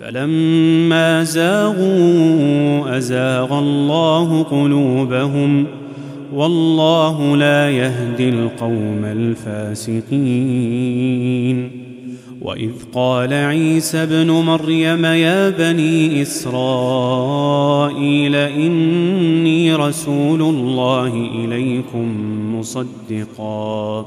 فلما 0.00 1.24
زاغوا 1.24 2.96
أزاغ 2.96 3.58
الله 3.58 4.42
قلوبهم 4.42 5.66
والله 6.34 7.36
لا 7.36 7.70
يهدي 7.70 8.28
القوم 8.28 9.04
الفاسقين. 9.04 10.10
وإذ 12.42 12.70
قال 12.94 13.32
عيسى 13.32 14.02
ابن 14.02 14.30
مريم 14.30 15.04
يا 15.04 15.50
بني 15.50 16.22
إسرائيل 16.22 17.16
إني 18.36 19.74
رسول 19.74 20.42
الله 20.42 21.28
إليكم 21.44 22.14
مصدقا. 22.58 24.06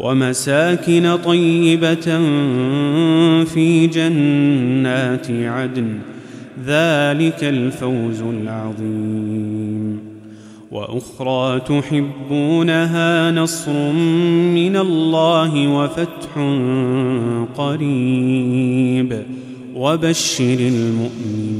ومساكن 0.00 1.16
طيبة 1.24 2.18
في 3.44 3.86
جنات 3.86 5.30
عدن. 5.30 5.98
ذلك 6.66 7.44
الفوز 7.44 8.20
العظيم. 8.20 9.98
وأخرى 10.70 11.60
تحبونها 11.60 13.30
نصر 13.30 13.92
من 14.54 14.76
الله 14.76 15.68
وفتح 15.68 16.38
قريب. 17.56 19.22
وبشر 19.74 20.56
المؤمنين. 20.60 21.59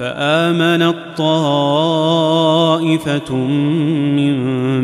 فامنت 0.00 0.96
طائفه 1.16 3.34
من 4.16 4.34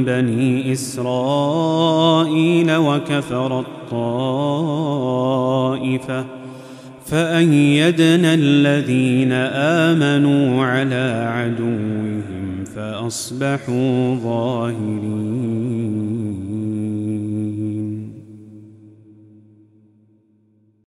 بني 0.04 0.72
إسرائيل 0.72 2.76
وكفرت 2.76 3.66
طائفه 3.90 4.96
فأيدنا 7.06 8.34
الذين 8.34 9.32
آمنوا 9.82 10.64
على 10.64 11.28
عدوهم 11.32 12.64
فأصبحوا 12.74 14.14
ظاهرين. 14.14 15.76